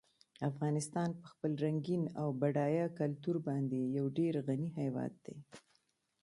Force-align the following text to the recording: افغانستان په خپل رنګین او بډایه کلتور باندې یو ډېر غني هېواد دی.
افغانستان 0.49 1.09
په 1.19 1.25
خپل 1.31 1.51
رنګین 1.65 2.03
او 2.21 2.27
بډایه 2.41 2.85
کلتور 2.99 3.35
باندې 3.47 3.79
یو 3.97 4.05
ډېر 4.17 4.33
غني 4.47 4.69
هېواد 4.79 5.13
دی. 5.25 5.37